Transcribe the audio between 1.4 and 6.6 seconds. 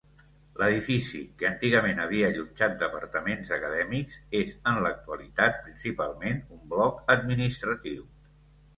que antigament havia allotjat departaments acadèmics, és en l'actualitat principalment